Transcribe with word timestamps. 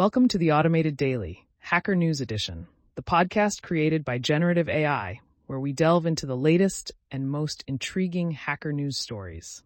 Welcome 0.00 0.28
to 0.28 0.38
the 0.38 0.52
Automated 0.52 0.96
Daily, 0.96 1.46
Hacker 1.58 1.94
News 1.94 2.22
Edition, 2.22 2.68
the 2.94 3.02
podcast 3.02 3.60
created 3.60 4.02
by 4.02 4.16
Generative 4.16 4.66
AI, 4.66 5.20
where 5.46 5.60
we 5.60 5.74
delve 5.74 6.06
into 6.06 6.24
the 6.24 6.38
latest 6.38 6.90
and 7.10 7.30
most 7.30 7.62
intriguing 7.66 8.30
hacker 8.30 8.72
news 8.72 8.96
stories. 8.96 9.62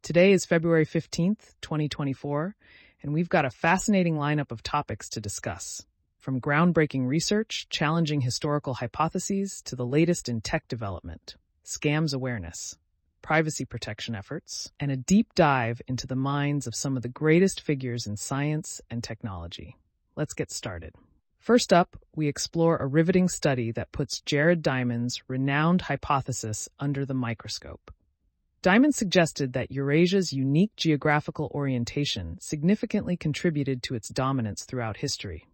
Today 0.00 0.30
is 0.30 0.44
February 0.44 0.86
15th, 0.86 1.56
2024, 1.60 2.54
and 3.02 3.12
we've 3.12 3.28
got 3.28 3.44
a 3.44 3.50
fascinating 3.50 4.14
lineup 4.14 4.52
of 4.52 4.62
topics 4.62 5.08
to 5.08 5.20
discuss. 5.20 5.84
From 6.18 6.40
groundbreaking 6.40 7.08
research, 7.08 7.66
challenging 7.68 8.20
historical 8.20 8.74
hypotheses, 8.74 9.60
to 9.62 9.74
the 9.74 9.84
latest 9.84 10.28
in 10.28 10.40
tech 10.40 10.68
development, 10.68 11.34
scams 11.64 12.14
awareness, 12.14 12.76
privacy 13.24 13.64
protection 13.64 14.14
efforts, 14.14 14.70
and 14.78 14.92
a 14.92 14.98
deep 14.98 15.34
dive 15.34 15.80
into 15.88 16.06
the 16.06 16.14
minds 16.14 16.66
of 16.66 16.74
some 16.74 16.94
of 16.94 17.02
the 17.02 17.08
greatest 17.08 17.58
figures 17.58 18.06
in 18.06 18.18
science 18.18 18.82
and 18.90 19.02
technology. 19.02 19.78
Let's 20.14 20.34
get 20.34 20.50
started. 20.50 20.94
First 21.38 21.72
up, 21.72 21.96
we 22.14 22.28
explore 22.28 22.76
a 22.76 22.86
riveting 22.86 23.30
study 23.30 23.72
that 23.72 23.92
puts 23.92 24.20
Jared 24.20 24.60
Diamond's 24.60 25.22
renowned 25.26 25.80
hypothesis 25.80 26.68
under 26.78 27.06
the 27.06 27.14
microscope. 27.14 27.90
Diamond 28.60 28.94
suggested 28.94 29.54
that 29.54 29.72
Eurasia's 29.72 30.34
unique 30.34 30.76
geographical 30.76 31.50
orientation 31.54 32.36
significantly 32.42 33.16
contributed 33.16 33.82
to 33.84 33.94
its 33.94 34.10
dominance 34.10 34.64
throughout 34.64 34.98
history. 34.98 35.46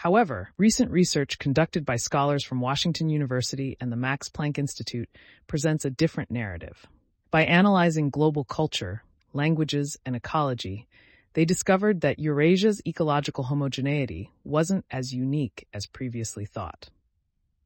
However, 0.00 0.48
recent 0.56 0.90
research 0.90 1.38
conducted 1.38 1.84
by 1.84 1.96
scholars 1.96 2.42
from 2.42 2.62
Washington 2.62 3.10
University 3.10 3.76
and 3.82 3.92
the 3.92 3.96
Max 3.96 4.30
Planck 4.30 4.56
Institute 4.56 5.10
presents 5.46 5.84
a 5.84 5.90
different 5.90 6.30
narrative. 6.30 6.86
By 7.30 7.44
analyzing 7.44 8.08
global 8.08 8.42
culture, 8.44 9.04
languages, 9.34 9.98
and 10.06 10.16
ecology, 10.16 10.88
they 11.34 11.44
discovered 11.44 12.00
that 12.00 12.18
Eurasia's 12.18 12.80
ecological 12.86 13.44
homogeneity 13.44 14.32
wasn't 14.42 14.86
as 14.90 15.12
unique 15.12 15.68
as 15.74 15.84
previously 15.84 16.46
thought. 16.46 16.88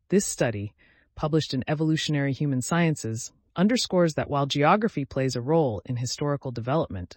This 0.09 0.27
study, 0.27 0.75
published 1.15 1.55
in 1.55 1.63
Evolutionary 1.69 2.33
Human 2.33 2.63
Sciences, 2.63 3.31
underscores 3.55 4.15
that 4.15 4.29
while 4.29 4.47
geography 4.47 5.05
plays 5.05 5.37
a 5.37 5.41
role 5.41 5.83
in 5.85 5.99
historical 5.99 6.51
development, 6.51 7.17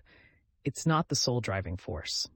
it's 0.63 0.85
not 0.85 1.07
the 1.07 1.15
sole 1.15 1.41
driving 1.41 1.75
force. 1.75 2.27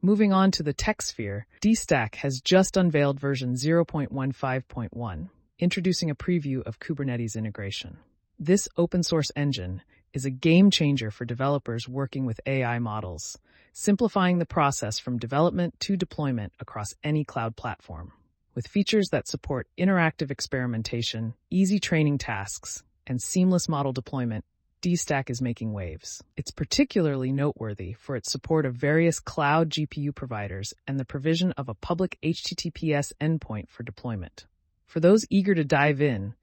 Moving 0.00 0.32
on 0.32 0.52
to 0.52 0.62
the 0.62 0.72
tech 0.72 1.02
sphere, 1.02 1.48
DStack 1.60 2.14
has 2.16 2.40
just 2.40 2.76
unveiled 2.76 3.18
version 3.18 3.54
0.15.1, 3.54 5.28
introducing 5.58 6.08
a 6.08 6.14
preview 6.14 6.64
of 6.64 6.78
Kubernetes 6.78 7.34
integration. 7.34 7.96
This 8.38 8.68
open 8.76 9.02
source 9.02 9.32
engine 9.34 9.82
is 10.12 10.24
a 10.24 10.30
game 10.30 10.70
changer 10.70 11.10
for 11.10 11.24
developers 11.24 11.88
working 11.88 12.26
with 12.26 12.38
AI 12.46 12.78
models, 12.78 13.40
simplifying 13.72 14.38
the 14.38 14.46
process 14.46 15.00
from 15.00 15.18
development 15.18 15.74
to 15.80 15.96
deployment 15.96 16.52
across 16.60 16.94
any 17.02 17.24
cloud 17.24 17.56
platform. 17.56 18.12
With 18.54 18.68
features 18.68 19.08
that 19.10 19.26
support 19.26 19.66
interactive 19.76 20.30
experimentation, 20.30 21.34
easy 21.50 21.80
training 21.80 22.18
tasks, 22.18 22.84
and 23.04 23.20
seamless 23.20 23.68
model 23.68 23.92
deployment, 23.92 24.44
DStack 24.80 25.28
is 25.28 25.42
making 25.42 25.72
waves. 25.72 26.22
It's 26.36 26.52
particularly 26.52 27.32
noteworthy 27.32 27.94
for 27.94 28.14
its 28.14 28.30
support 28.30 28.64
of 28.64 28.76
various 28.76 29.18
cloud 29.18 29.70
GPU 29.70 30.14
providers 30.14 30.72
and 30.86 31.00
the 31.00 31.04
provision 31.04 31.50
of 31.52 31.68
a 31.68 31.74
public 31.74 32.16
HTTPS 32.22 33.12
endpoint 33.20 33.70
for 33.70 33.82
deployment. 33.82 34.46
For 34.86 35.00
those 35.00 35.26
eager 35.30 35.52
to 35.54 35.64
dive 35.64 36.00
in, 36.00 36.34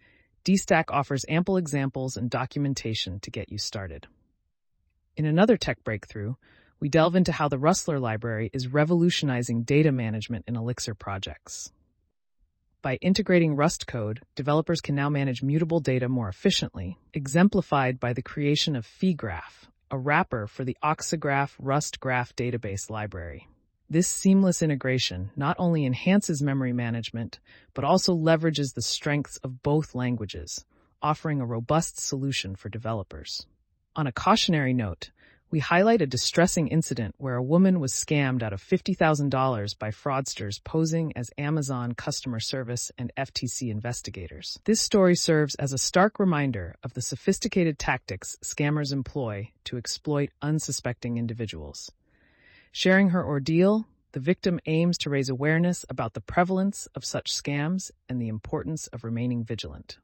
DStack 0.43 0.85
offers 0.89 1.23
ample 1.29 1.55
examples 1.55 2.17
and 2.17 2.29
documentation 2.29 3.21
to 3.21 3.31
get 3.31 3.49
you 3.49 3.57
started. 3.57 4.05
In 5.15 5.25
another 5.25 5.55
tech 5.55 5.81
breakthrough, 5.85 6.35
we 6.81 6.89
delve 6.89 7.15
into 7.15 7.31
how 7.31 7.47
the 7.47 7.57
Rustler 7.57 7.99
library 7.99 8.49
is 8.51 8.67
revolutionizing 8.67 9.63
data 9.63 9.93
management 9.93 10.43
in 10.45 10.57
Elixir 10.57 10.93
projects. 10.93 11.71
By 12.85 12.97
integrating 12.97 13.55
Rust 13.55 13.87
code, 13.87 14.21
developers 14.35 14.79
can 14.79 14.93
now 14.93 15.09
manage 15.09 15.41
mutable 15.41 15.79
data 15.79 16.07
more 16.07 16.29
efficiently, 16.29 16.99
exemplified 17.15 17.99
by 17.99 18.13
the 18.13 18.21
creation 18.21 18.75
of 18.75 18.85
phygraph, 18.85 19.65
a 19.89 19.97
wrapper 19.97 20.45
for 20.45 20.63
the 20.63 20.77
Oxigraph 20.83 21.55
Rust 21.57 21.99
Graph 21.99 22.35
database 22.35 22.91
library. 22.91 23.47
This 23.89 24.07
seamless 24.07 24.61
integration 24.61 25.31
not 25.35 25.55
only 25.57 25.83
enhances 25.83 26.43
memory 26.43 26.73
management, 26.73 27.39
but 27.73 27.83
also 27.83 28.15
leverages 28.15 28.75
the 28.75 28.83
strengths 28.83 29.37
of 29.37 29.63
both 29.63 29.95
languages, 29.95 30.63
offering 31.01 31.41
a 31.41 31.45
robust 31.47 31.99
solution 31.99 32.55
for 32.55 32.69
developers. 32.69 33.47
On 33.95 34.05
a 34.05 34.11
cautionary 34.11 34.75
note, 34.75 35.09
we 35.51 35.59
highlight 35.59 36.01
a 36.01 36.07
distressing 36.07 36.67
incident 36.67 37.15
where 37.17 37.35
a 37.35 37.43
woman 37.43 37.79
was 37.79 37.93
scammed 37.93 38.41
out 38.41 38.53
of 38.53 38.61
$50,000 38.61 39.77
by 39.77 39.89
fraudsters 39.91 40.63
posing 40.63 41.15
as 41.15 41.29
Amazon 41.37 41.93
customer 41.93 42.39
service 42.39 42.91
and 42.97 43.11
FTC 43.17 43.69
investigators. 43.69 44.59
This 44.65 44.81
story 44.81 45.15
serves 45.15 45.55
as 45.55 45.71
a 45.71 45.77
stark 45.77 46.19
reminder 46.19 46.75
of 46.83 46.93
the 46.93 47.01
sophisticated 47.01 47.77
tactics 47.77 48.37
scammers 48.43 48.91
employ 48.91 49.51
to 49.65 49.77
exploit 49.77 50.31
unsuspecting 50.41 51.17
individuals. 51.17 51.91
Sharing 52.71 53.09
her 53.09 53.25
ordeal, 53.25 53.85
the 54.11 54.19
victim 54.19 54.59
aims 54.65 54.97
to 54.99 55.09
raise 55.09 55.29
awareness 55.29 55.85
about 55.89 56.13
the 56.13 56.21
prevalence 56.21 56.87
of 56.95 57.05
such 57.05 57.31
scams 57.31 57.91
and 58.09 58.21
the 58.21 58.29
importance 58.29 58.87
of 58.87 59.03
remaining 59.03 59.43
vigilant. 59.43 59.99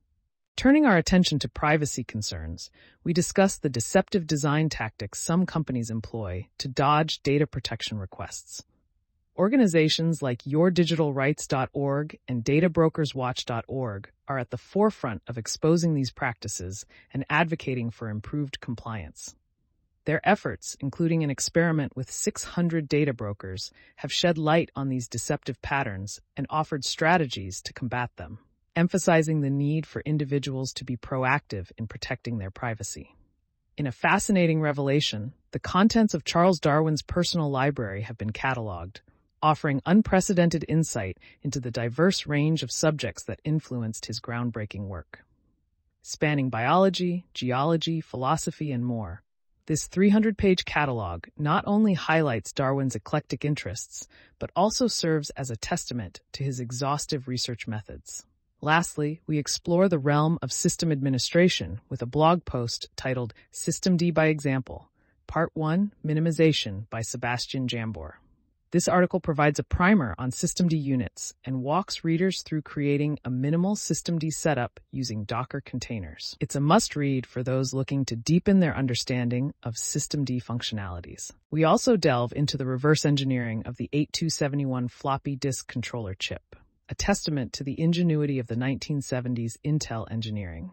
Turning 0.61 0.85
our 0.85 0.95
attention 0.95 1.39
to 1.39 1.49
privacy 1.49 2.03
concerns, 2.03 2.69
we 3.03 3.13
discuss 3.13 3.57
the 3.57 3.67
deceptive 3.67 4.27
design 4.27 4.69
tactics 4.69 5.19
some 5.19 5.43
companies 5.47 5.89
employ 5.89 6.47
to 6.59 6.67
dodge 6.67 7.23
data 7.23 7.47
protection 7.47 7.97
requests. 7.97 8.63
Organizations 9.35 10.21
like 10.21 10.43
YourDigitalRights.org 10.43 12.19
and 12.27 12.45
DataBrokersWatch.org 12.45 14.11
are 14.27 14.37
at 14.37 14.51
the 14.51 14.57
forefront 14.57 15.23
of 15.25 15.39
exposing 15.39 15.95
these 15.95 16.11
practices 16.11 16.85
and 17.11 17.25
advocating 17.27 17.89
for 17.89 18.07
improved 18.07 18.59
compliance. 18.59 19.35
Their 20.05 20.21
efforts, 20.23 20.77
including 20.79 21.23
an 21.23 21.31
experiment 21.31 21.97
with 21.97 22.11
600 22.11 22.87
data 22.87 23.13
brokers, 23.13 23.71
have 23.95 24.13
shed 24.13 24.37
light 24.37 24.69
on 24.75 24.89
these 24.89 25.07
deceptive 25.07 25.59
patterns 25.63 26.21
and 26.37 26.45
offered 26.51 26.85
strategies 26.85 27.63
to 27.63 27.73
combat 27.73 28.11
them 28.17 28.37
emphasizing 28.81 29.41
the 29.41 29.49
need 29.51 29.85
for 29.85 30.01
individuals 30.07 30.73
to 30.73 30.83
be 30.83 30.97
proactive 30.97 31.71
in 31.77 31.85
protecting 31.85 32.39
their 32.39 32.49
privacy. 32.49 33.15
In 33.77 33.85
a 33.85 33.91
fascinating 33.91 34.59
revelation, 34.59 35.33
the 35.51 35.59
contents 35.59 36.15
of 36.15 36.25
Charles 36.25 36.59
Darwin's 36.59 37.03
personal 37.03 37.51
library 37.51 38.01
have 38.01 38.17
been 38.17 38.31
cataloged, 38.31 39.01
offering 39.39 39.83
unprecedented 39.85 40.65
insight 40.67 41.19
into 41.43 41.59
the 41.59 41.69
diverse 41.69 42.25
range 42.25 42.63
of 42.63 42.71
subjects 42.71 43.23
that 43.25 43.39
influenced 43.43 44.07
his 44.07 44.19
groundbreaking 44.19 44.87
work. 44.87 45.19
Spanning 46.01 46.49
biology, 46.49 47.27
geology, 47.35 48.01
philosophy, 48.01 48.71
and 48.71 48.83
more, 48.83 49.21
this 49.67 49.85
300 49.85 50.39
page 50.39 50.65
catalog 50.65 51.25
not 51.37 51.63
only 51.67 51.93
highlights 51.93 52.51
Darwin's 52.51 52.95
eclectic 52.95 53.45
interests, 53.45 54.07
but 54.39 54.49
also 54.55 54.87
serves 54.87 55.29
as 55.37 55.51
a 55.51 55.55
testament 55.55 56.19
to 56.31 56.43
his 56.43 56.59
exhaustive 56.59 57.27
research 57.27 57.67
methods. 57.67 58.25
Lastly, 58.63 59.21
we 59.25 59.39
explore 59.39 59.89
the 59.89 59.97
realm 59.97 60.37
of 60.43 60.51
system 60.51 60.91
administration 60.91 61.81
with 61.89 62.03
a 62.03 62.05
blog 62.05 62.45
post 62.45 62.89
titled 62.95 63.33
Systemd 63.51 64.13
by 64.13 64.27
Example, 64.27 64.91
Part 65.25 65.49
1 65.55 65.93
Minimization 66.05 66.87
by 66.91 67.01
Sebastian 67.01 67.67
Jambor. 67.67 68.17
This 68.69 68.87
article 68.87 69.19
provides 69.19 69.57
a 69.57 69.63
primer 69.63 70.13
on 70.19 70.29
Systemd 70.29 70.79
units 70.79 71.33
and 71.43 71.63
walks 71.63 72.03
readers 72.03 72.43
through 72.43 72.61
creating 72.61 73.17
a 73.25 73.31
minimal 73.31 73.75
Systemd 73.75 74.31
setup 74.31 74.79
using 74.91 75.23
Docker 75.23 75.61
containers. 75.61 76.37
It's 76.39 76.55
a 76.55 76.61
must 76.61 76.95
read 76.95 77.25
for 77.25 77.41
those 77.41 77.73
looking 77.73 78.05
to 78.05 78.15
deepen 78.15 78.59
their 78.59 78.77
understanding 78.77 79.55
of 79.63 79.73
Systemd 79.73 80.43
functionalities. 80.43 81.31
We 81.49 81.63
also 81.63 81.97
delve 81.97 82.31
into 82.35 82.57
the 82.57 82.67
reverse 82.67 83.05
engineering 83.05 83.63
of 83.65 83.77
the 83.77 83.89
8271 83.91 84.87
floppy 84.89 85.35
disk 85.35 85.67
controller 85.67 86.13
chip 86.13 86.55
a 86.91 86.95
testament 86.95 87.53
to 87.53 87.63
the 87.63 87.79
ingenuity 87.79 88.37
of 88.37 88.47
the 88.47 88.55
1970s 88.55 89.57
Intel 89.63 90.05
engineering. 90.11 90.71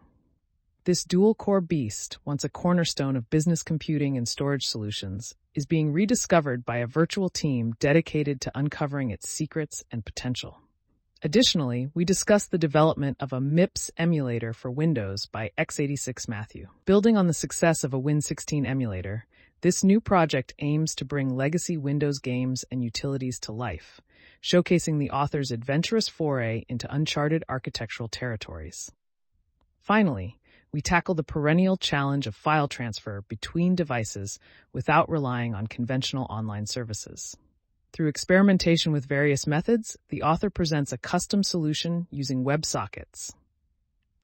This 0.82 1.04
dual 1.04 1.32
core 1.32 1.60
beast, 1.60 2.18
once 2.24 2.42
a 2.42 2.48
cornerstone 2.48 3.14
of 3.14 3.30
business 3.30 3.62
computing 3.62 4.16
and 4.16 4.26
storage 4.26 4.66
solutions, 4.66 5.36
is 5.54 5.64
being 5.64 5.92
rediscovered 5.92 6.66
by 6.66 6.78
a 6.78 6.88
virtual 6.88 7.28
team 7.28 7.74
dedicated 7.78 8.40
to 8.40 8.58
uncovering 8.58 9.12
its 9.12 9.30
secrets 9.30 9.84
and 9.92 10.04
potential. 10.04 10.60
Additionally, 11.22 11.88
we 11.94 12.04
discuss 12.04 12.46
the 12.46 12.58
development 12.58 13.16
of 13.20 13.32
a 13.32 13.40
MIPS 13.40 13.92
emulator 13.96 14.52
for 14.52 14.72
Windows 14.72 15.26
by 15.26 15.52
x86 15.56 16.28
Matthew. 16.28 16.66
Building 16.84 17.16
on 17.16 17.28
the 17.28 17.32
success 17.32 17.84
of 17.84 17.94
a 17.94 18.00
Win16 18.00 18.66
emulator, 18.66 19.26
this 19.60 19.84
new 19.84 20.00
project 20.00 20.52
aims 20.58 20.96
to 20.96 21.04
bring 21.04 21.36
legacy 21.36 21.76
Windows 21.76 22.18
games 22.18 22.64
and 22.72 22.82
utilities 22.82 23.38
to 23.40 23.52
life, 23.52 24.00
showcasing 24.42 24.98
the 24.98 25.10
author's 25.10 25.50
adventurous 25.50 26.08
foray 26.08 26.64
into 26.68 26.92
uncharted 26.92 27.44
architectural 27.48 28.08
territories. 28.08 28.90
Finally, 29.80 30.38
we 30.70 30.80
tackle 30.80 31.14
the 31.14 31.22
perennial 31.22 31.76
challenge 31.76 32.26
of 32.26 32.34
file 32.34 32.68
transfer 32.68 33.22
between 33.28 33.74
devices 33.74 34.38
without 34.72 35.08
relying 35.08 35.54
on 35.54 35.66
conventional 35.66 36.26
online 36.28 36.66
services. 36.66 37.36
Through 37.92 38.08
experimentation 38.08 38.92
with 38.92 39.06
various 39.06 39.46
methods, 39.46 39.96
the 40.10 40.22
author 40.22 40.50
presents 40.50 40.92
a 40.92 40.98
custom 40.98 41.42
solution 41.42 42.06
using 42.10 42.44
WebSockets, 42.44 43.32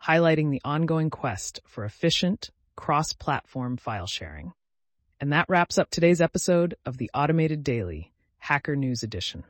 highlighting 0.05 0.51
the 0.51 0.61
ongoing 0.65 1.09
quest 1.09 1.61
for 1.65 1.85
efficient, 1.85 2.51
cross-platform 2.77 3.79
file 3.79 4.07
sharing. 4.07 4.53
And 5.19 5.33
that 5.33 5.47
wraps 5.49 5.79
up 5.79 5.91
today's 5.91 6.21
episode 6.21 6.75
of 6.85 6.99
the 6.99 7.11
Automated 7.15 7.65
Daily, 7.65 8.13
Hacker 8.39 8.77
News 8.77 9.03
Edition. 9.03 9.45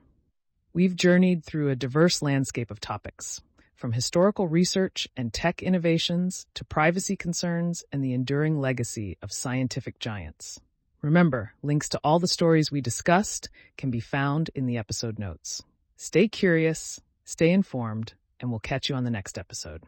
We've 0.74 0.96
journeyed 0.96 1.44
through 1.44 1.70
a 1.70 1.76
diverse 1.76 2.20
landscape 2.20 2.68
of 2.68 2.80
topics, 2.80 3.40
from 3.76 3.92
historical 3.92 4.48
research 4.48 5.06
and 5.16 5.32
tech 5.32 5.62
innovations 5.62 6.48
to 6.54 6.64
privacy 6.64 7.14
concerns 7.14 7.84
and 7.92 8.02
the 8.02 8.12
enduring 8.12 8.60
legacy 8.60 9.16
of 9.22 9.32
scientific 9.32 10.00
giants. 10.00 10.60
Remember, 11.00 11.52
links 11.62 11.88
to 11.90 12.00
all 12.02 12.18
the 12.18 12.26
stories 12.26 12.72
we 12.72 12.80
discussed 12.80 13.50
can 13.76 13.92
be 13.92 14.00
found 14.00 14.50
in 14.56 14.66
the 14.66 14.76
episode 14.76 15.16
notes. 15.16 15.62
Stay 15.96 16.26
curious, 16.26 17.00
stay 17.24 17.50
informed, 17.50 18.14
and 18.40 18.50
we'll 18.50 18.58
catch 18.58 18.88
you 18.88 18.96
on 18.96 19.04
the 19.04 19.10
next 19.12 19.38
episode. 19.38 19.84